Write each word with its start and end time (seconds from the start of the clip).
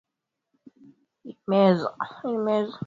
Hii 1.23 1.37
ni 2.23 2.37
meza. 2.43 2.77